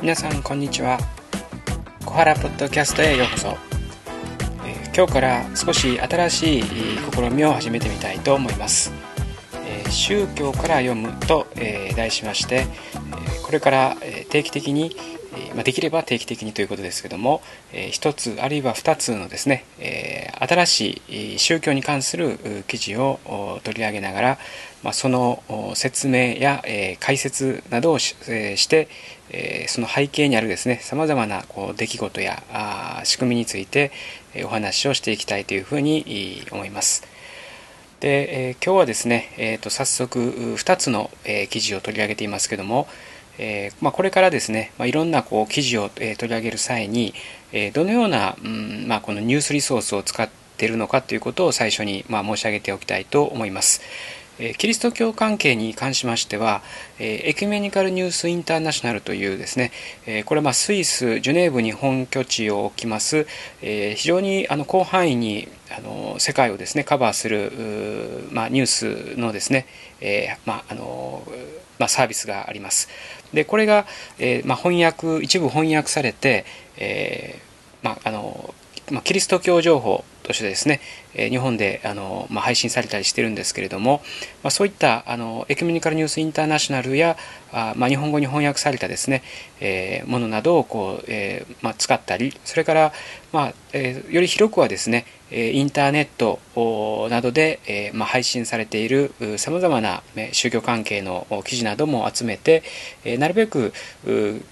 [0.00, 0.98] 皆さんこんにちは。
[2.06, 3.48] 小原ポッドキャストへようこそ、
[4.64, 6.62] えー、今日から少し新しい
[7.12, 8.94] 試みを始めてみたいと思います、
[9.66, 12.64] えー、宗教から読むと、えー、題しまして、
[13.44, 13.96] これから
[14.30, 14.96] 定期的に
[15.54, 17.42] まできれば定期的にということですけども、
[17.72, 21.02] え1つあるいは2つのですね、え新し
[21.34, 24.38] い宗教に関する記事を取り上げながら、
[24.82, 25.42] まその
[25.74, 28.88] 説明や、え解説などをし,、えして、
[29.30, 33.92] えその背景にあるですねさまざまなこう出来事やあ仕組みについて
[34.44, 37.04] お話をしていきたいというふうに思います。
[38.00, 40.18] で、え今日はですね、えー、と早速
[40.56, 42.88] 2つの、え記事を取り上げていますけども、
[43.38, 47.14] えー、まあ、これからですね、まあ、いろんなこう記事を、えー、取り上げる際に、
[47.52, 53.80] えー、どのような、うんまあ、このニュースリソースを使っているのかということを最初に、ま申し上げておきたいと思います。
[54.56, 56.62] キリスト教関係に関しましては、
[56.98, 59.70] エキュメニカルニュースインターナショナルというですね、
[60.24, 63.26] これはスイス・ジュネーブに本拠地を置きます、
[63.60, 67.52] 非常にあの広範囲にあの世界をですねカバーする、
[68.30, 68.66] まあ、ニュー
[69.14, 69.66] スのですね、
[70.46, 71.22] まあの
[71.78, 72.88] まあ、サービスがあります。
[73.32, 73.86] でこれが、
[74.18, 76.44] えー、まあ、翻訳一部翻訳されて、
[76.76, 78.54] えー、まああの
[78.90, 80.80] まあ、キリスト教情報としてですね、
[81.14, 84.02] えー、日本であの、まあ、配信されたりしてるんですけれども、
[84.42, 87.16] まあ、そういったあのエクミニカルニュースインターナショナルや
[87.52, 89.22] あ、まあ、日本語に翻訳されたですね、
[89.60, 92.92] えー、ものなどをこう、えーまあ、使ったりそれから、
[93.32, 96.40] まあえー、より広くはですねインターネット
[97.08, 102.62] などで、まあ、配信されているさまざまな宗教関係の記事なども集めて、
[103.18, 103.72] なるべく、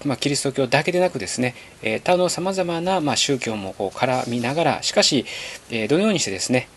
[0.05, 1.55] まあ、キリスト教だけでなくですね、
[2.03, 5.25] 他のさまざまな、まあ、宗教もこう絡みながらしかし、
[5.89, 6.69] どのようにしてですね、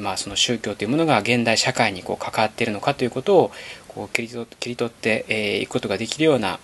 [0.00, 3.52] まあ、その宗教というものが現代社会にこう関わっているのかということを
[3.88, 6.60] こう切り取ってい、くことができるような、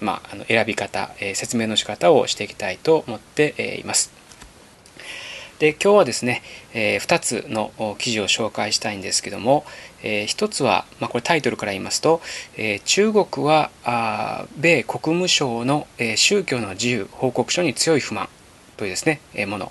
[0.00, 4.21] まあ、あの選び方、説明の仕方をしていきたいと思って、います。
[5.62, 6.42] で今日はですね、
[6.74, 9.64] えー、2つの記事を紹介したいんですけども、
[10.02, 12.20] えー、1つは、まあ、これタイトルから言いますと、
[12.56, 18.28] えー、中国はあ米国務省の、え、宗教の自由報告書に強い不満
[18.76, 19.70] というですね、え、もの、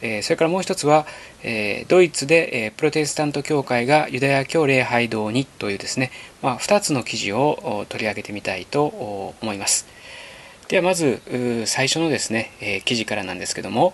[0.00, 1.06] え、それからもう一つは、
[1.42, 9.86] え、ドイツで、え、プロテスタント教会がユダヤ教礼拝堂にというですね、まあ、2つの記事を取り上げてみたいと思います。
[10.68, 11.20] ではまず
[11.66, 13.92] 最初のですね、え、記事からなんですけども、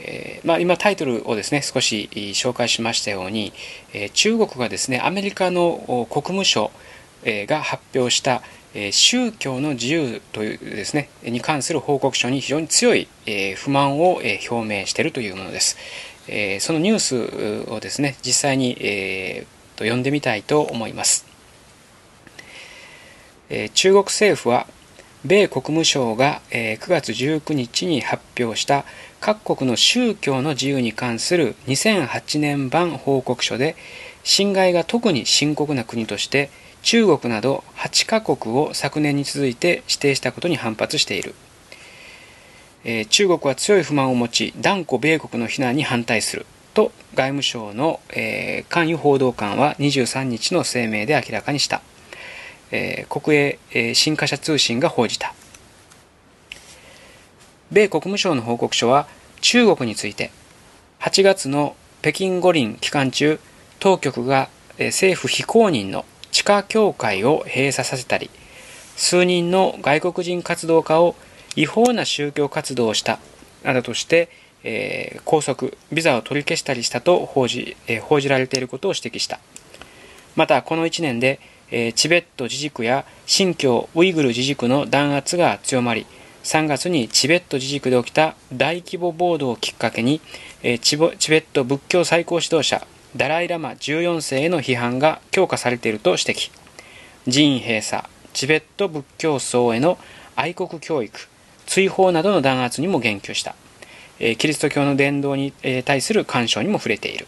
[0.00, 3.52] えー、まあ、今タイトルをですね少し紹介しましたように、
[3.92, 6.70] えー、中国がですねアメリカの国務省
[7.24, 8.42] が発表した
[8.92, 13.08] 宗教の自由というですねに関する報告書に非常に強い
[13.56, 14.20] 不満を
[14.50, 15.76] 表明しているというものです。
[16.60, 19.46] そのニュースをですね実際に
[19.78, 21.24] 読んでみたいと思います。
[23.74, 24.66] 中国政府は
[25.26, 28.84] 米国務省が9月19日に発表した
[29.20, 33.74] 各国の宗教の自由に関する2008年版報告書で
[34.22, 36.50] 侵害が特に深刻な国として
[36.82, 41.34] 中国など8カ国を昨年に続いて指定したことに反発している、
[42.84, 46.46] え、中国は強い不満を持ち断固米国の非難に反対する。
[46.72, 51.80] と外務省の、えー、関与報道官は23日の声明で明らかにした、
[52.70, 55.34] えー、国営、えー、新華社通信が報じた。
[57.70, 59.08] 米国務省の報告書は
[59.40, 60.30] 中国について
[61.00, 63.40] 8月の北京五輪期間中
[63.80, 68.30] 当局が政府非公認の地下教会を閉鎖させたり
[68.96, 71.16] 数人の外国人活動家を
[71.56, 73.18] 違法な宗教活動をした
[73.64, 74.28] などとして、
[74.62, 79.40] えー、拘束ビザを取り消したりしたと報じ,、えー、報じられていることを指摘した。
[80.34, 81.40] またこの1年で、
[81.70, 86.06] えー、チベット自治区や新疆ウイグル自治区の弾圧が強まり
[86.46, 90.20] 3月にチベット自治区で起きた大規模暴動をきっかけに、
[90.62, 92.86] えチベット仏教最高指導者
[93.16, 96.52] ダライ・ラマ14世への批判が強化されていると指摘。
[97.24, 99.98] 寺院閉鎖チベット仏教僧への
[100.36, 101.28] 愛国教育
[101.66, 103.56] 追放などの弾圧にも言及した、
[104.20, 107.26] えキリスト教の伝道に、え対する干渉にも触れている、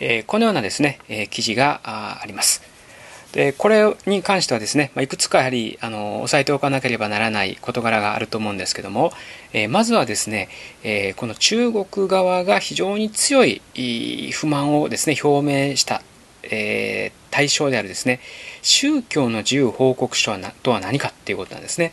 [0.00, 2.62] えこのようなですね、え記事があります
[3.32, 9.12] でこれに関してはですね、ま、いくつかやはりあの押さえておかなければならない事柄があると思うんですけども、
[9.52, 10.48] え、まずはですね、
[10.82, 13.60] え、この中国側が非常に強い
[14.32, 16.02] 不満をですね表明した、
[16.42, 18.20] え、対象であるですね
[18.62, 21.92] 宗教の自由報告書とは何かっていうことなんですね。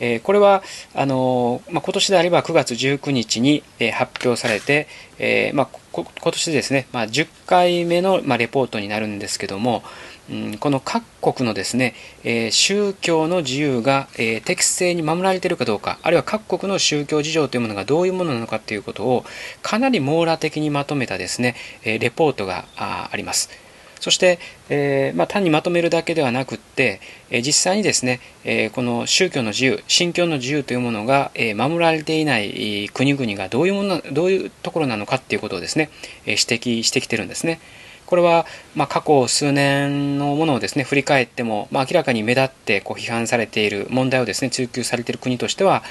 [0.00, 0.62] えー、これは
[0.94, 4.88] あのまあ、今年であれば9月19日に、えー、発表されて、
[5.18, 9.82] えーまあ、今年ですね、まあ、10回目の、まあ、レポートになるんですけども、
[10.30, 11.04] うん、この各
[11.34, 11.94] 国のですね、
[12.24, 19.24] え、宗教の自由が、え、適正に守られているかどうか、あるいは各国の宗教事情というものがどういうものなのかということを
[19.62, 21.54] かなり網羅的にまとめたですね、
[21.84, 23.65] えレポートがあります。
[24.06, 24.38] そして、
[24.68, 35.90] えー、まあ、単にまとめるだけではなくって、えー、実際にですね、えー、この宗教の自由、信教の自由というものが、え守られていない国々がどういうもの、どういうところなのかっていうことをですね、
[36.24, 37.58] え指摘してきてるんですね。
[38.06, 45.82] これは、ま、過去数年のものをですね振り返っても、ま、明らかに目立ってこう批判されている問題をですね追及されている国としては、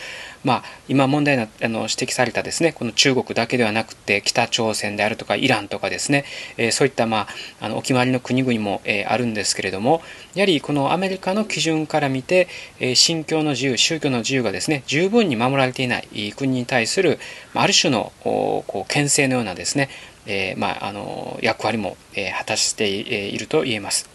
[0.44, 6.25] ま、今問題なあの指摘されたですねこの中国だけではなくて北朝鮮であるとかイランとかですね、
[6.57, 7.27] え、そういった、ま
[7.62, 10.01] あ、あのお決まりの国々も、え、あるんですけれども
[10.35, 12.47] やはりこのアメリカの基準から見て、
[12.79, 17.19] え、信教の自由宗教の自由がですね十分に守られていない国に対する、
[17.53, 19.89] あ、ある種のこう牽制のようなですね
[20.25, 24.10] えー、まあ、あの役割も、えー、果たしていると言えます。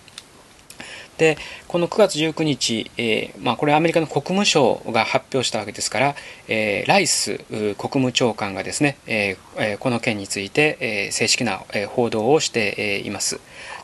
[1.21, 1.37] で
[1.69, 6.15] この9月19日、えーまあ、これはアメリカの国務省が発表したわけですから、
[6.49, 13.39] えー、ライス国務長官がですね、えー、この件について、えー、正式な報道をしています。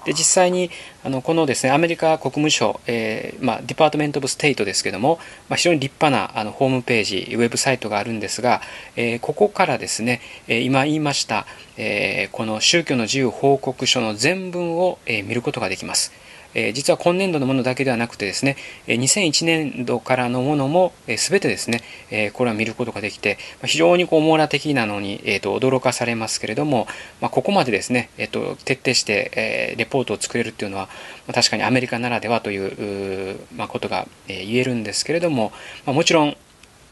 [0.06, 0.70] で実際に
[1.04, 5.18] あのこのですねアメリカ国務省、えーまあ、 Department of State ですけども、
[5.48, 8.62] まあ、非常に立派なあのホームページウェブサイトがあるんですが、
[8.94, 11.44] えー、ここからですね、えー、今言いました、
[11.76, 16.12] え、この宗教の自由報告書の全文を、え、見ることができます。
[16.56, 18.56] え実は今年度のものだけではなくてですね、
[18.86, 23.36] 2001年度からのものも、え全てですね、えこれは見ることができて、
[23.66, 26.86] 非常にこう網羅的なのに、えー、と驚かされますけれども、
[27.20, 30.88] ま、ここまでですね、えー、と徹底して、えレポートを作れるっていうのは、
[31.26, 35.52] ま確かにアメリカならではという、ま、ことが、え言えるんですけれども、
[35.84, 36.36] ま、もちろん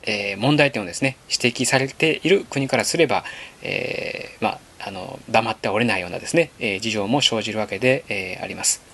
[0.06, 3.24] え、問題点をですね指摘されている国からすれば、
[3.62, 8.93] えー、まあ、あの黙っておれないようなですね、えー、事情も生じるわけで、えあります。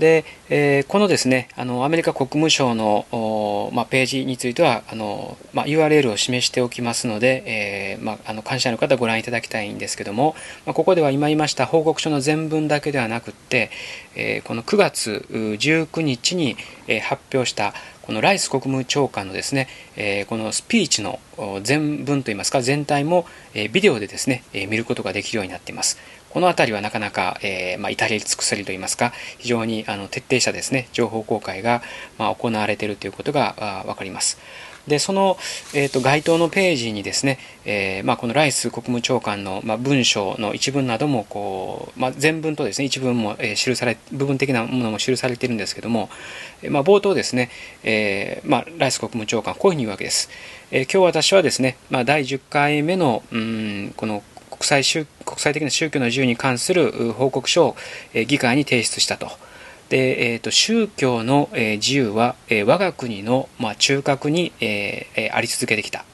[0.00, 10.34] で、えー、このですねあのアメリカ国務省の、まあ、ページについてはあの、まあ、URL を示しておきますので、えーまあ、あの関心ある方ご覧いただきたいんですけども、
[10.66, 13.70] まあ、ここでは今言いました報告書の全文だけではなくて、
[14.16, 16.56] えー、この9月19日に、
[16.88, 17.72] え、発表した
[18.02, 21.20] このライス国務長官のですね、えー、このスピーチの
[21.62, 23.24] 全文といいますか全体も、
[23.54, 25.96] えー、ビデオでですね、えー、見ることができるようになっています。
[26.30, 31.82] この辺りはなかなか、えー、まあ、至れり尽くせりといいますか、非常にあの徹底したですね、情報公開が、
[32.18, 34.38] まあ、行われているということが分かります。
[34.86, 35.36] でその、
[35.74, 46.08] えーと、該当のページにですね、えーまあ、このライス国務長官の、まあ、文章の一文などもこう、まあ、全文とですね一文も、えー、記され部分的なものも記されているんですけども、
[46.70, 47.50] まあ、冒頭ですね、
[47.82, 50.30] えまあ、ライス国務長官こういうふうに言うわけです、
[50.70, 54.22] え、今日私はですね、まあ、第10回目のうんこの
[54.70, 57.76] 際宗国際的な宗教の自由に関する報告書を
[58.26, 59.28] 議会に提出したと。
[59.88, 66.04] で、えーと、宗教の自由は我が国の、ま、中核に、え、あり続けてきた。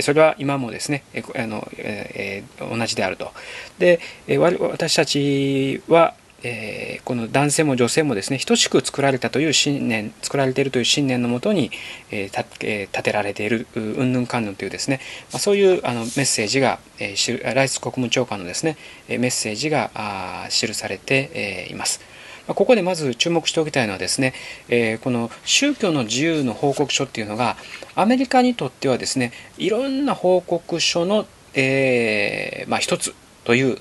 [0.00, 1.02] それは今もですね、
[1.34, 3.32] あのえ、同じであると。
[3.78, 4.00] で、
[4.38, 11.70] 私たちは、えー、この男性も女性もですね等しく作られたという信念作られているという信念のもとに、
[12.10, 15.00] えーえー、立てられているうんぬんかんぬんというですね、
[15.32, 18.76] まあ、そういうあのメッセージが、えー、ライス国務長官のですね
[19.08, 22.00] メッセージがあ記されて、えー、います。
[22.48, 24.34] ここでまず注目しておきたいのはですね、
[24.68, 27.56] えー、この宗教の自由の報告書っていうのが
[27.94, 31.24] アメリカにとってはですねいろんな報告書の、
[31.54, 33.14] えーまあ、一つ
[33.44, 33.78] という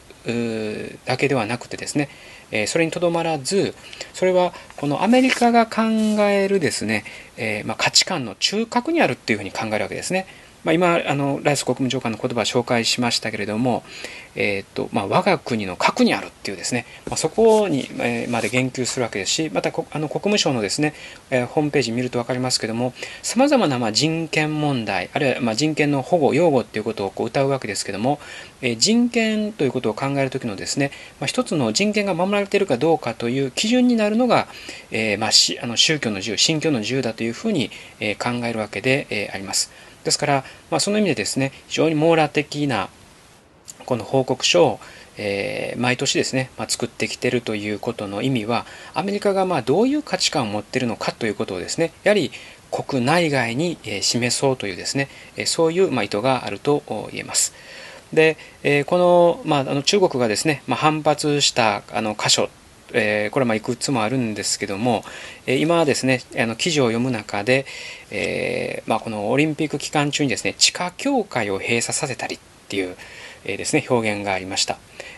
[1.05, 2.09] だけではなくてですね
[2.51, 3.73] えそれにとどまらず
[4.13, 5.81] それはこのアメリカが考
[6.29, 7.03] えるですね、
[7.37, 10.27] えま価値観の中核にあるっていうふうに考えるわけですね。
[10.63, 13.83] まあ、今あのライス国務長官の言葉を紹介しましたけれども、
[14.35, 20.93] えーとまあ、我が国の核にあるっていうですね、まあ、そこに、えー、まで言及するわけですしまたあの国務省のですね、
[21.31, 28.19] えー、ホームページ見ると分かりますけれどもさまざまなまあ人権問題あるいはまあ人権の保護擁護っていうことをこう歌うわけですけれども、
[28.61, 34.47] えー、人権ということを考える時のですね、まあ、一つの人権が守られているかどうかという基準になるのが、
[34.91, 39.71] えーまあ、しあの宗教の自由信教の自由だというふうに、えー、考えるわけで、えー、あります。
[40.03, 42.89] ですから、まあ、その意味でですね非常に網羅的な
[43.85, 44.79] この報告書を、
[45.17, 52.31] えー、毎年ですね、まあ、作ってきてるということの意味はアメリカがまあどういう価値観を持ってるのかということをですねやはり
[52.71, 55.09] 国内外に示そうというですね
[55.45, 57.53] そういうま意図があると言えます。
[58.13, 62.49] で、えこの,、まあ、あの中国がですね、まあ、反発したあの箇所
[62.93, 65.03] えー、これはまあいくつもあるんですけども、
[65.45, 67.65] えー、今ですねあの記事を読む中で、
[68.09, 72.95] えーまあ、このオリンピック期間中にですね地下協会を閉鎖させたりっていう、
[73.45, 74.77] えー、ですね表現がありました。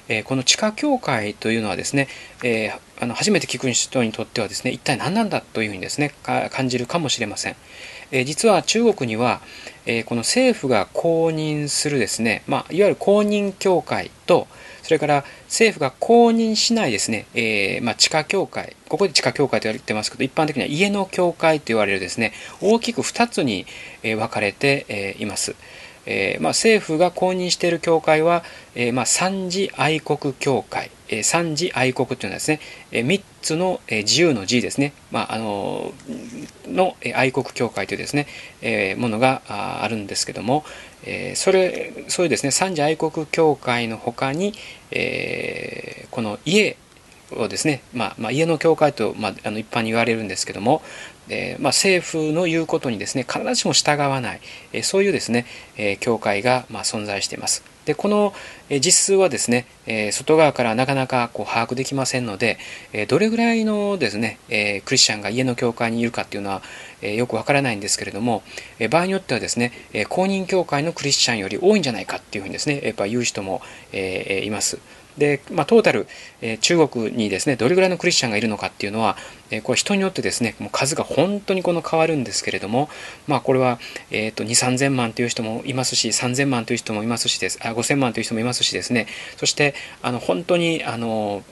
[0.09, 2.07] えー、この地下教会というのはですね、
[2.43, 7.55] えー、あの初めて聞く人にとってはですね一体何なんだというふうにですね感じるかもしれません、
[8.11, 9.41] え、実は中国には、
[9.85, 14.47] えー、この政府が公認するですね、まあ、いわゆる公認教会と
[14.83, 23.65] それから政府が公認しないですね、えー、まあ、地下教会、ここで地下教会と言われてますけど、一般的には家の教会と言われるですね、大きく2つに
[24.03, 25.55] 分かれています。
[26.05, 28.43] えー、まあ、政府が公認している教会は、
[28.75, 32.59] えー、まあ、三次愛国教会、えー、三次愛国というのはですね、
[32.91, 35.93] えー、3つの、えー、自由の自ですね、まあ、あの
[36.67, 38.27] の、えー、愛国教会というですね、
[38.61, 40.65] えー、ものがあるんですけども、
[41.05, 44.53] えー、それそういうですね三次愛国教会のほかに、
[44.91, 46.77] えー、この家
[47.37, 50.81] をですね、まあ、まあ、家の教会と、まあ、あの一般に言われるんですけども、
[51.29, 54.41] え、まあ、政府の言うことにですね必ずしも従わない、
[54.73, 55.45] え、そういうですね、
[55.77, 57.63] え、教会が、ま、存在しています。
[57.85, 58.33] でこの
[58.69, 62.57] 実数はですね、え外側からなかなかこう把握できませんので、
[62.93, 66.61] えどれぐらいのですね、えクリスチャンが家の教会にいるかっていうのは、
[67.01, 68.41] えよくわからないんですけれども、
[68.79, 73.61] え場合によってはですね、え公認教会のクリスチャンより多いんじゃないかっていうふうにですねやっぱ言う人も、
[73.91, 74.79] えいます。
[75.17, 76.07] で、まあ、トータル、
[76.41, 79.17] えー、中国にですねどれぐらいのクリスチャンがいるのかっていうのは、
[79.51, 82.89] えー、これ人によってですねもう数が本当にこの変わるんですけれども、
[83.27, 83.79] まあ、これは、
[84.11, 91.43] えーと、2 3 0 0 0万という人もいますし3000万という人もいますしですあ5000万という人もいますしですねそしてあの本当にあの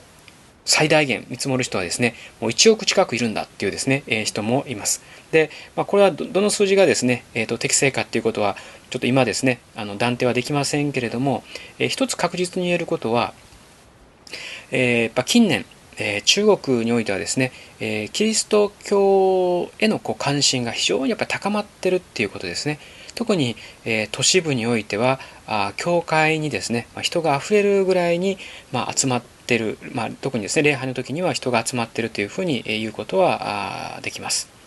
[0.66, 5.02] 最大限見積もる人はですねもう1億近くいるんだっていうですね、えー、人もいます。
[5.32, 8.58] で、まあ、これはどの数字がですね、えーと、適正かっていうことは
[8.90, 11.44] ちょっと今ですねあの断定はできませんけれども、
[11.80, 13.34] えー、一つ確実に言えることは
[14.72, 15.66] えー、やっぱ近年、
[15.98, 22.80] えー、中国においてはですね、えー、キリスト教へのこう関心が非常にやっぱ高まってるっていうことですね。
[23.14, 28.38] 特に、えー、都市部においてはあ教会にですね、まあ、人が溢れるぐらいに、
[28.72, 34.61] まあ、集まってる、まあ、特にですね礼拝の時には人が集まってるというふうに言うことはできます。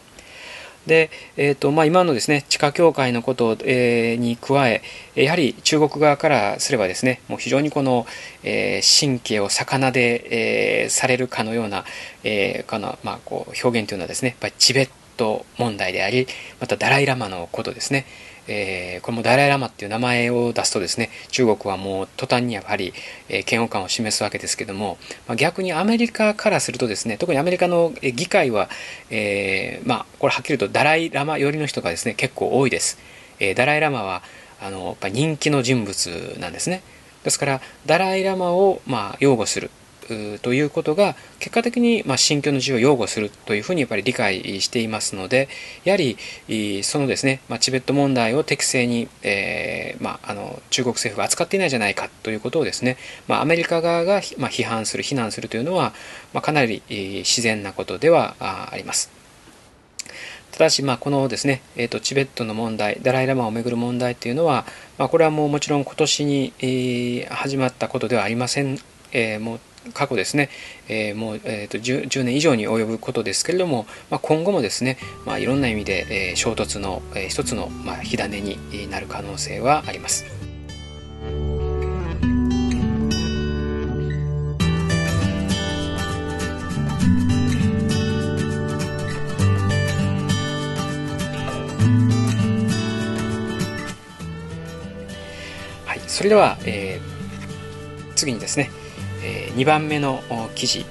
[0.86, 4.82] で、えーとまあ、今のですね地下協会のこと、えー、に加え
[5.14, 8.06] やはり中国側からすればですねもう非常にこの、
[8.42, 11.84] えー、神経を魚で、えー、されるかのような、
[12.22, 16.26] えーかのまあ、こう表現というのはですねやっぱりチベット問題であり
[16.60, 18.06] またダライ・ラマのことですね。
[18.46, 22.92] えー、これもダライ・ラマっていう名前を出すとですね中国はもう途端にやはり、
[23.30, 28.68] えー、嫌悪感を示すわけですけども、まあ、逆にアメリカからするとですね特にアメリカの議会は、
[29.10, 32.98] えー、まあこれはっきりとダライ・ラマ寄りの人がですね結構多いです、
[33.38, 34.22] え、ダライ・ラマは
[34.60, 36.82] あのやっぱ人気の人物なんですね。
[37.22, 39.70] ですからダライ・ラマをまあ擁護する。
[40.42, 45.48] ということが結果的にま信教の自由を擁護するというふうにやっぱり理解していますので
[45.84, 46.16] やはり
[46.82, 52.96] そのですね、ま、チベット問題を適正に、えー、まあ、あの中国政府が扱っていないじゃないかということをですね、
[53.28, 55.92] まあ、アメリカ側が、ま批判する非難するというのは、
[56.32, 59.10] まかなり自然なことではあります。
[60.52, 64.64] ただし、まあ、このですね、えーと、チベットの問題、ダライ・ラマをめぐる問題というのは、
[64.98, 68.78] まあ、これはもうもちろん今年に、えー、始まったことではありません。
[69.12, 69.58] えー、も
[69.92, 70.48] 過去ですね、
[70.88, 78.58] えー、もう、えーと 10, 10, 年以上に及ぶことですけれども、まあ、今後もですね、まあ、いろんな意味で、えー、衝突の、えー、一つの、まあ、火種に
[78.90, 80.24] なる可能性はあります。
[95.86, 98.70] はい、それでは、えー、次にですね、
[99.54, 100.20] 2番目の
[100.56, 100.84] 記事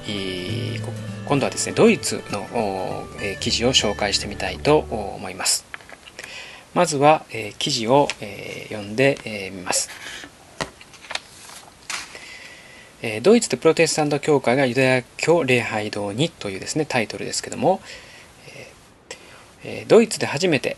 [1.26, 3.06] 今度はですねドイツの
[3.42, 5.66] 記事を紹介してみたいと思います。
[6.74, 7.26] まずは
[7.60, 8.08] 記事を
[8.70, 9.90] 読んでみます。
[13.22, 17.82] ドイツでプロテスタント教会がユダヤ教礼拝堂にというですねタイトルですけども
[19.90, 20.78] ドイツで初めて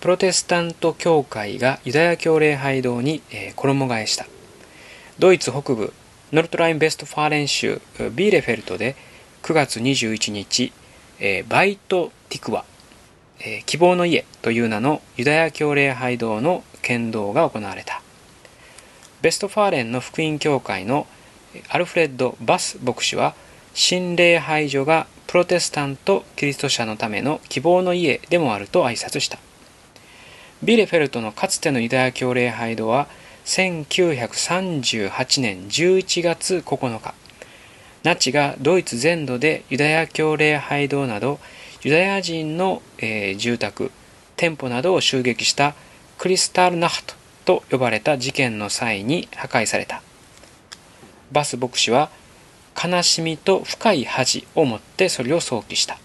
[0.00, 3.22] プロテスタント教会がユダヤ教礼拝堂に
[3.56, 4.26] 衣替えした。
[5.18, 5.94] ドイツ北部
[6.32, 7.82] ノルトライン・ベストファーレン州
[8.14, 8.96] ビーレフェルトで
[9.42, 10.72] 9月21日、
[11.20, 12.64] えバイト・ティクワ、
[13.40, 18.00] え希望の家という名のユダヤ教礼拝堂の献堂が行われた。
[19.20, 21.06] ベストファーレンの福音教会の
[21.68, 23.34] アルフレッド・バス牧師は、
[23.74, 29.38] 新礼拝所がプロテスタント・キリスト者のための希望の家でもあると挨拶した。
[30.62, 33.06] ビーレフェルトのかつてのユダヤ教礼拝堂は、
[33.44, 37.14] 1938年11月9日。
[38.04, 41.38] ナチがドイツ全土でユダヤ教礼拝堂など
[41.82, 43.90] ユダヤ人の、えー、住宅
[44.36, 45.74] 店舗などを襲撃した
[46.18, 50.02] クリスタルナハトと呼ばれた事件の際に破壊された。
[51.32, 52.10] バス牧師は
[52.82, 55.98] 悲しみと深い恥を持ってそれを想起した。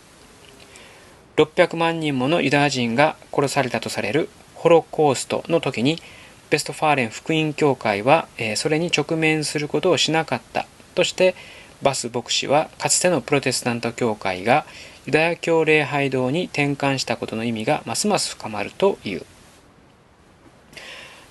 [1.36, 6.01] 600万人ものユダヤ人が殺されたとされるホロコーストの時に
[6.50, 11.36] ベストファーレン福音教会は、えそれに直面することをしなかったとして
[11.82, 14.66] バス牧師はかつてのプロテスタント教会が
[15.06, 19.25] ユダヤ教礼拝堂に転換したことの意味がますます深まるという。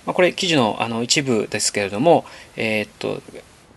[0.05, 3.21] まあ、これ記事のあの一部ですけれども、えー、っと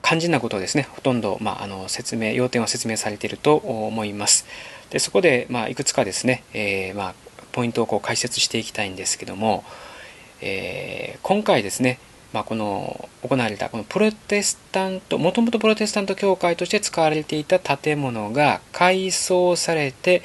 [0.02, 4.46] 肝心なことをですねほとんど、まあ、あの説明要点は説明されていると思います。
[4.90, 7.14] でそこで、まあ、いくつかですね、えー、まあ、
[7.52, 9.64] ポイントをこう解説していきたいんですけども、
[10.40, 11.98] えー、今回ですね、
[12.32, 20.22] まあ、この行われたこのプロテスタントもともとプロテスタント教会として使われていた建物が改装されて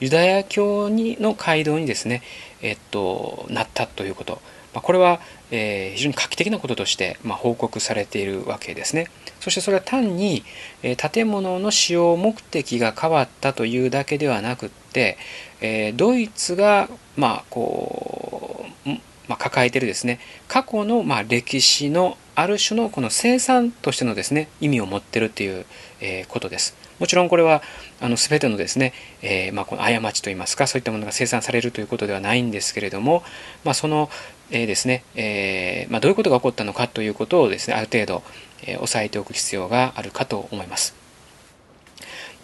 [0.00, 2.22] ユダヤ教にの街道にですね、
[2.60, 4.40] えっと、なったということ、
[4.74, 9.06] まあ、これは、えー、非常に画期的なこととして、まあ、報告されているわけですね。
[9.40, 10.42] そしてそれは単に、
[10.82, 15.16] えー、建物の使用目的が変わったというだけではなくって、
[15.60, 18.90] えー、ドイツが、まあ、こう
[19.28, 25.64] まあ、抱えてるですね過去のまあ歴史のある種のこの生産としてのですね意味を持ってるっていう、
[26.00, 26.76] えことです。
[26.98, 27.62] もちろんこれは
[28.00, 33.22] あの全てのですね、えー、まあ、この過ちといいますかそういったものが生産されるということではないんですけれども、
[33.64, 34.10] まあ、その、
[34.50, 38.22] えー、ですね、え、まあ、どういうことが起こったのかということをですねある程度、
[38.66, 40.94] え押さえておく必要があるかと思います。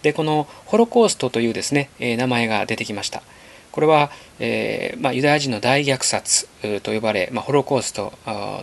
[0.01, 3.23] でこのホロコーストというですね、え名前が出てきました。
[3.71, 6.47] これは、えーまあ、ユダヤ人の大虐殺
[6.81, 8.13] と呼ばれ、まあ、ホロコースト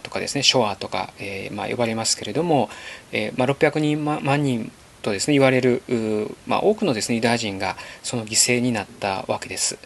[0.03, 2.69] とかですねショアとか、えーまあ、呼ばれますけれども、
[3.13, 4.71] えーまあ、600人万人
[5.03, 5.83] とですね言われる、
[6.47, 9.79] まあ、多くのですねユダヤ人がその犠牲になったわけです。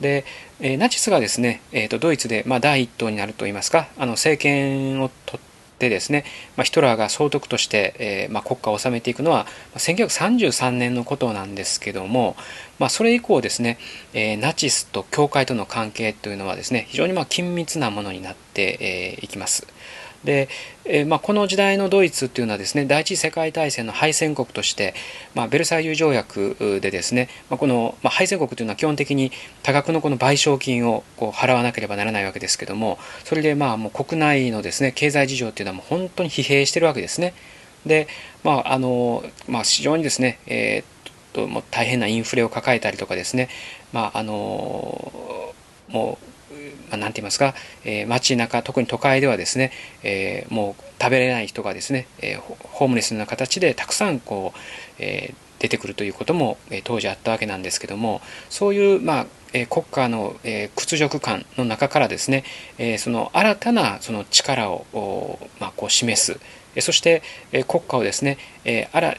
[0.00, 0.24] で、
[0.60, 6.24] えー、ナチスがですね、えーと、ドイツで、まあ、第一党になるといいますかあの政権を取ってでですね、
[6.56, 12.36] まあ、ヒトラーが総督として、えー、まあ、国家を治めていくのは1933年のことなんですけども、
[12.78, 13.78] まあ、それ以降ですね、
[14.12, 19.66] えー、ナチスと教会との関係というのはですね非常にま緊密なものになって、えー、いきます。
[20.24, 20.48] で、
[20.84, 24.94] えーまあ、この時代のドイツっていうのはですね第一次世界大戦の敗戦国として、
[25.34, 29.32] まあ、ベルサイユ条約でですね、まあ、この、まあ、敗戦国というのは基本的に
[29.62, 37.34] 多額のこの賠償金をこう払わなければならないわけですけどもそれでまあもう国内のですね経済事情っていうのはもう本当に疲弊してるわけですね。
[37.86, 38.08] で
[38.42, 43.48] まああのまあ、非常にですね、えー、ともう大変なインフレを抱えたりとかですね、
[43.92, 45.54] まあ、あの
[45.88, 46.33] もう
[46.90, 49.72] まあ、て言いますか、えー、街中特に都会ではですね、
[50.02, 54.58] えー、もう食べれない人がですね、えー、ホームレスのような形でたくさんこう、
[54.98, 62.44] えー、出てくるということも、えー、当時あったわけなんですけどもそういう、まあえー、国家の、えー、屈辱感の中からですね、
[62.78, 66.38] えー、その新たなその力を、まあ、こう示す
[66.80, 67.22] そして
[67.68, 68.38] 国家をですね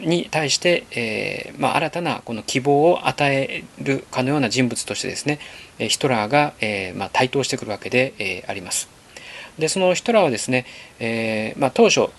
[0.02, 5.40] に対して、まあ、新たなこの希望を与えるかのような人物としてですね
[5.78, 6.54] ヒトラーが、
[6.96, 8.90] まあ、台頭してくるわけで、あります。
[9.58, 10.66] でそのヒトラーはですね、
[11.58, 12.10] まあ、当初、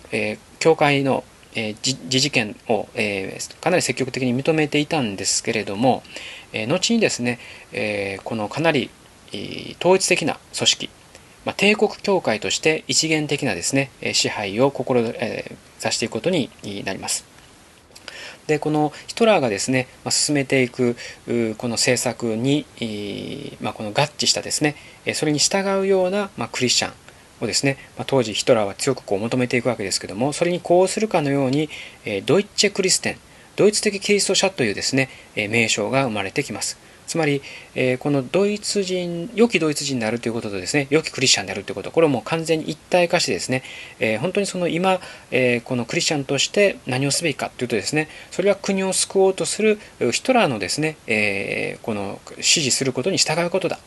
[0.59, 6.03] 教会の、自治権を、え、かなり積極的に認めていたんですけれども、
[6.53, 7.39] え、後にですね、
[7.73, 8.91] え、このかなり
[9.81, 10.91] 統一的な組織
[11.47, 15.15] まあ、帝国教会として一元的なですね支配を志
[15.91, 16.51] していくことに
[16.85, 17.25] なります。
[18.49, 20.95] でこのヒトラーがですね、まあ、進めていく
[21.59, 22.67] この政策に、
[23.61, 24.77] まあ、この合致したですね
[25.15, 26.93] それに従うような、まあ、クリスチャン
[27.41, 31.69] をですね、ま、当時ヒトラーは強くこう求めていくわけですけどもそれにこうするかのように
[32.25, 33.17] ドイッチェ・クリステン
[33.57, 36.86] ドイツ的キリスト者というですね名称が生まれてきます。
[37.07, 37.43] つまり、
[37.75, 43.63] えー、このドイツ人、良きドイツ人であるということとですね、良きクリスチャンであるということ、これをもう完全に一体化してですね、
[44.01, 49.79] えー、本当にその今、えー、このクリスチャンとして何をすべきかというとですね、それは国を救おうとする
[50.13, 53.79] ヒトラーのですね、えこの指示することに従うことだ。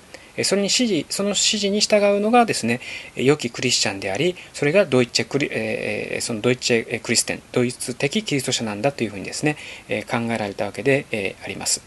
[0.43, 2.79] それに指示、その指示に従うのがですね、
[3.15, 9.57] 良きクリスチャンであり、それがドイツチェクリ、えー、そのドイツチェクリステン、ドイツ的キリスト者なんだというふうにですね、
[10.09, 11.81] 考えられたわけで、あります。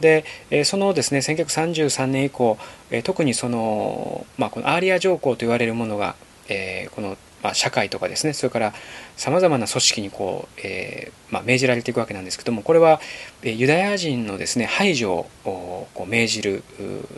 [0.00, 0.24] で
[0.64, 2.58] そのですね1933年以降
[3.04, 6.14] 特にその、まあ、このアーリア条項と言われるものが、
[6.48, 8.74] え、この、まあ、社会とかですねそれから
[9.16, 13.00] さまざまな組織にこう、えー、まあ、命じられていくわけなんですけどもこれは
[13.42, 16.62] ユダヤ人のですね排除をこう命じる、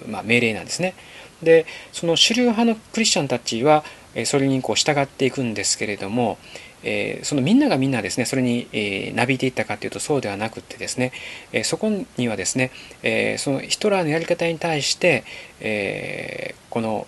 [0.09, 0.95] まあ、命令なんですね。
[1.43, 3.83] でその主流派のクリスチャンたちは
[4.25, 6.39] それにこう従っていくんですけれども、
[6.83, 11.13] えー、そのみんながみんなですねそれに、えー、なびいていったかというとそうではなくてですね、
[11.53, 12.71] えー、そこにはですね、
[13.03, 15.25] えそのヒトラーのやり方に対して、
[15.61, 17.07] えこの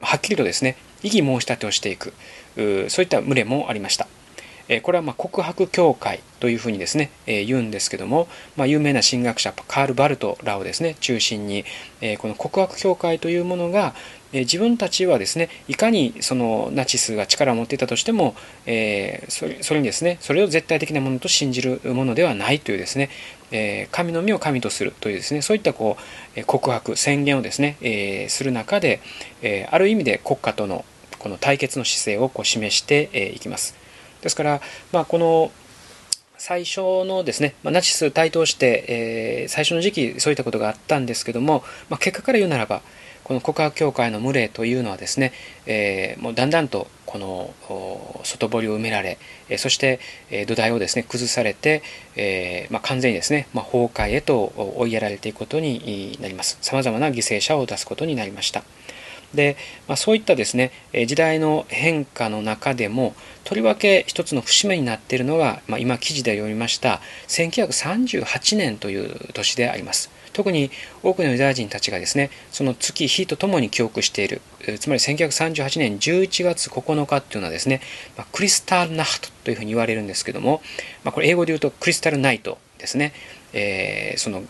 [0.00, 2.12] はっきりとですね異議申し立てをしていく
[2.88, 4.06] そういった群れもありました。
[4.68, 11.64] えこれはま告白教会というふうにですね、え言うんですけども、まあ、有名な神学者カール・バルトらをですね中心に、
[12.00, 13.94] えこの告白教会というものが、
[14.34, 18.34] え自分たちはですねいかにそのナチスが力を持っていたとしても、
[18.66, 23.10] えそれそれにですねそれを絶対的なものと信じるものではないというですね、
[23.52, 25.96] え神の身を神とするというですねそういったこ
[26.36, 29.00] う告白宣言をですね、えする中で、
[29.40, 30.84] えある意味で国家との
[31.20, 33.76] この対決の姿勢をこう示していきます。
[34.20, 35.52] ですから、まあ、この
[36.36, 42.82] 最初のですね、まあ、ナチス台頭して、えー、最初の時期そういったことがあったんですけども、まあ、結果から言うならば
[43.24, 45.32] この告白教会の群れというのはですね、
[45.66, 47.54] えー、もうだんだんとこの
[48.22, 51.82] 外堀を埋められ、えそして、え土台をですね崩されて、
[52.16, 56.58] えー、まあ、完全にですね、まあ、崩壊へと追いやられていくことになります。
[56.60, 58.64] さまざまな犠牲者を出すことになりました。
[59.34, 59.56] で、
[59.88, 70.10] まあ、そういったですね時代の変化の中でもとりわけ一つの節目になっているのが、まあ、今記事で読みました1938年という年であります。
[70.34, 70.70] 特に
[71.02, 74.42] 多くのユダヤ人たちがですねその月日とともに記憶している。
[74.78, 77.80] つまり1938年11月9日っていうのはですね、
[78.16, 80.62] まあ、クリスタルナハトというふうに言われるんですけども、
[81.04, 83.12] まあ、これ英語で言うとクリスタルナイトですね、
[83.52, 84.42] えー、その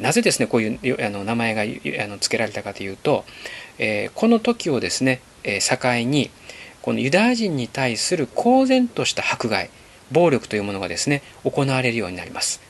[0.00, 3.24] なぜですねこういうあの名前があの付けられたかというと、
[3.78, 6.30] えー、この時をですね、えー、境に
[6.82, 9.70] このユダヤ人に対する公然とした迫害
[10.12, 12.60] 暴力というものがですね行われるようになります、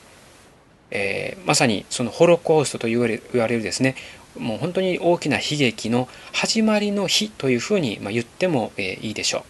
[0.91, 3.95] えー、まさにそのホロコーストと言われ言われるですね
[4.37, 9.43] もう本当に大きな悲劇の始まりの日というふうに言ってもえいいでしょう。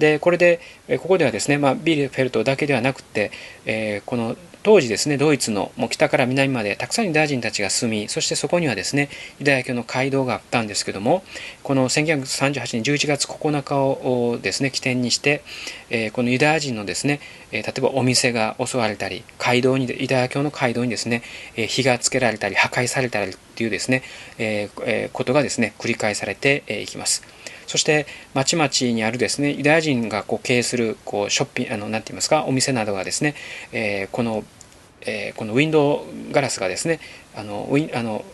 [0.00, 0.60] でこれで
[0.98, 3.30] ここではですね、まあ、ビルフェルトだけではなくて、
[3.66, 11.22] えー、この当時ですねドイツのもう北から南までたくさんユダヤ人たちが住みそしてそこにはですねユダヤ教の街道があったんですけども
[11.62, 15.42] この1938年11月9日をですね起点にして、
[15.88, 17.20] えー、このユダヤ人のですね、
[17.52, 21.22] えー、例えばお店が襲われたり街道にユダヤ教の街道にですね、
[21.56, 24.02] えー、火がつけられたり破壊されたりっていうですね、
[24.38, 27.22] えー、ことがですね繰り返されていきます。
[27.70, 33.36] そして町々にあるですねユダヤ人がこう経営するこうショッピングあの何て言いますかお店などがですね、
[33.70, 34.42] えー、この、
[35.02, 36.98] えー、このウィンドウガラスがですね
[37.36, 38.24] あのウィンあの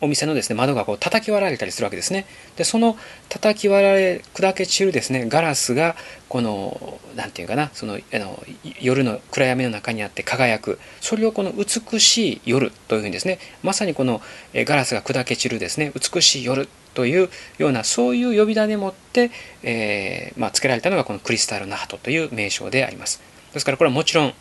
[0.00, 2.26] お店のですね窓がこう叩き割られたりするわけですね。
[2.56, 2.96] でその
[3.28, 5.94] 叩き割られ砕け散るですねガラスが
[6.28, 8.42] この何て言うかなそのあの
[8.80, 14.20] 夜の暗闇の中にあって輝くそれをこの美しい夜というふうにですねまさにこの
[14.52, 17.28] ガラスが砕け散るですね美しい夜という
[17.58, 19.30] ようなそういう呼び名でもって、
[19.62, 24.34] えー、まあ、付けられたのがこのクリスタルナハトという名称でありますですからこれはもちろん、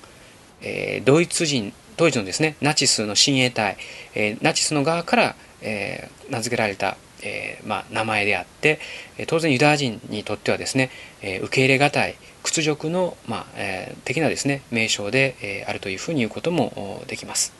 [0.61, 3.77] えー、ドイツ人ドイツのですねナチスの親衛隊、
[4.15, 8.79] えー、ナチスの側から、え名付けられた、えまあ、名前であって
[9.27, 10.89] 当然ユダヤ人にとってはですね、
[11.21, 17.53] え受け入れがたい屈辱の、まあえ的なですね名称で、えあるというふうに言うこともできます。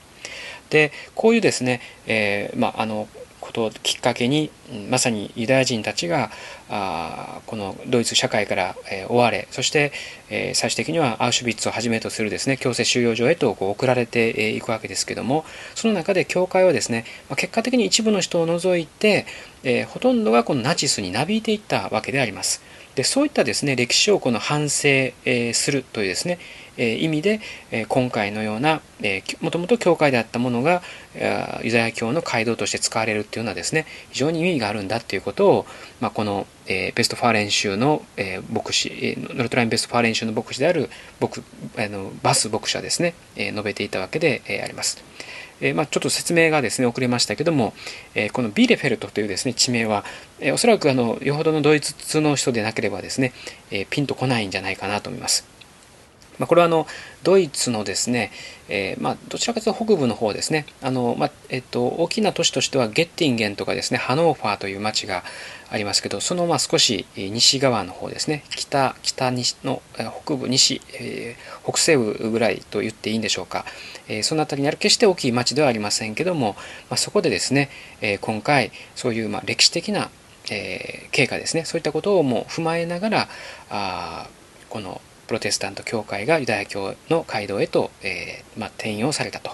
[0.72, 3.08] でこういうですね、えまあ、あの
[3.52, 4.50] ことをきっかけに
[4.90, 6.32] まさにユダヤ人たちが
[6.70, 9.92] あこのドイツ社会から、えー、追われそして、
[10.30, 15.44] えー、最終的にはアウシュビッツをはじめとするですね強制収容所へとこう送られていくわけですけども
[15.76, 19.26] その中で教会はですね、まあ、結果的に一部の人を除いて、
[19.64, 22.62] えー、ほとんどがこのナチスになびいていったわけであります。
[22.96, 26.40] でそういったですね歴史をこの反省、えー、するというですね、
[26.78, 27.40] えー、意味で、
[27.72, 30.82] えー、今回のような、えー、もともと教会であったものが
[31.64, 35.66] ユダヤ教の会堂として使われるっていうのはですね非常に意味があるんだっていうことを、
[36.00, 41.42] まあ、この、えー、ベストファーレン州の、えー、牧師ノルトラインベストファーレン州の牧師である牧
[41.78, 45.04] あのバス牧師はですね、えー、述べていたわけで、えー、あります。
[45.62, 47.74] えまあ、ちょっと説明がですね遅れましたけども、
[48.16, 50.04] えこのビーレフェルトというですね地名は、
[50.40, 53.34] えおそらくあのよほどのドイツ通の人でなければですね、
[53.70, 55.51] えピンとこないんじゃないかなと思います。
[56.42, 56.88] まあ、これはあの
[57.22, 58.32] ドイツのですね、
[58.68, 60.66] えー、まあ、どちらかというと北部の方ですね。
[60.82, 65.24] あの、まあ、えっと、大きな都市としてはゲッティンゲンとかですねハノーファーという町が
[65.70, 68.44] ありますけどそのまあ少し西側の方ですね。
[68.50, 69.84] 北北西の
[70.24, 73.66] 北部西、えー、北西部ぐらいと言っていいんでしょうか、
[74.08, 76.56] えー、その辺りにある決して大きい町ではありませんけども、
[76.90, 77.70] まあ、そこでですね、
[78.02, 80.10] え今回そういうまあ歴史的な、
[80.50, 81.66] え経過ですね。
[81.66, 83.30] そういったことをもう踏まえながら
[83.70, 84.28] あ
[84.70, 89.52] このプロテスタント教会がユダヤ教の街道へと、えーまあ、転用されたと、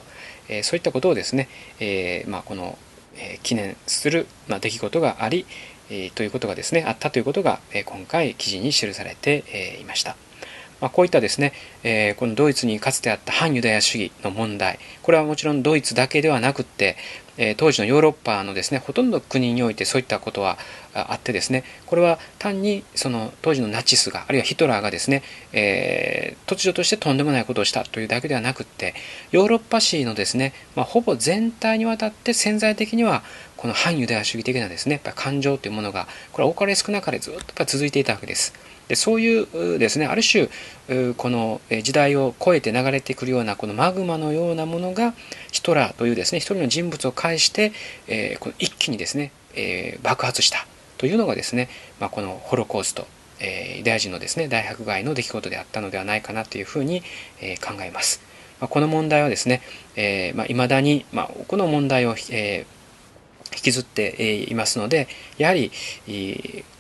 [0.50, 2.80] えー、そういったことをですね、えーまあ、この、
[3.16, 5.46] え、記念する、まあ、出来事があり、
[5.92, 10.16] え、ということがですねあったということが、え、今回記事に記されて、え、いました。
[10.82, 16.98] まあ、こういったですね、えー、このドイツにかつてあった反ユダヤ主義の問題これはもちろんドイツだけではなくって、
[17.38, 20.58] え当時のヨーロッパのですねほとんど国においてそういったことは
[20.94, 25.22] あってですねこれは単にその当時のナチスがあるいはヒトラーがですね、
[25.54, 28.96] えー、突如としてとんでもないことをしたというだけではなくって
[29.32, 33.24] ヨーロッパ史のですね、まあ、ほぼ全体にわたって潜在的には
[33.56, 38.54] この反ユダヤ主義的なですねやっぱ感情というものがこれは多かれ少なかれずっと続いていたわけです。
[38.88, 40.50] でそういうですねある種
[41.16, 45.14] この時代を超えて流れてくるようなこのマグマのようなものが
[45.52, 47.74] ヒトラーというですね一人の人物を介して、
[48.08, 50.66] えー、この一気にですね、えー、爆発した
[50.98, 51.70] というのがですね、
[52.00, 53.06] まあ、このホロコースト、
[53.40, 57.04] えー、ユダヤ人のですね大迫害の出来事であったのではないかなというふうに、
[57.42, 58.22] えー、考えます。
[58.60, 59.62] ま、この問題はですね、
[59.96, 65.72] えーまあ、未だに、まあ、この問題を、えー、引きずっていますのでやはり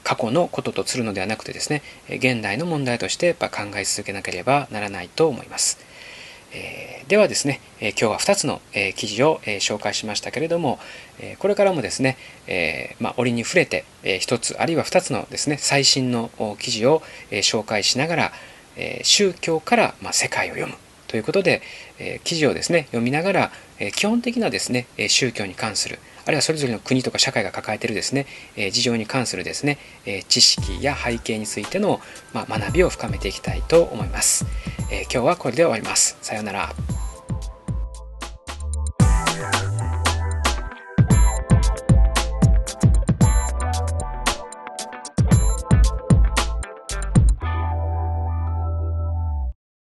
[0.07, 5.79] 過去のこととするのではなくてですね現代の問題としてやっぱ考え続けなければならないと思います。
[6.53, 10.79] えー、ではですね、えー、今日は2つの、えー、記事を、え紹介しましたけれども、
[11.19, 12.15] えこれからもですね、
[12.47, 18.31] えまあ、折に触れて、え1つあるいは2つのですね最新の記事を、え紹介しながら、
[18.77, 21.61] え宗教から、まあ、世界を読むということで、
[21.99, 28.25] え記事をですね読みながら、え基本的なですね宗教に関するあるいはそれぞれの国とか社会が抱えているですね、
[28.57, 32.01] え事情に関するですね、え知識や背景についての、
[32.33, 34.45] ま学びを深めていきたいと思います、
[34.91, 36.17] え今日はこれで終わります。
[36.21, 37.06] さようなら。